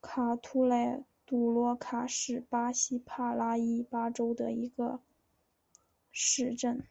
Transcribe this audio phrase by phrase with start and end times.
[0.00, 5.00] 卡图莱杜罗卡是巴西帕拉伊巴州的一个
[6.10, 6.82] 市镇。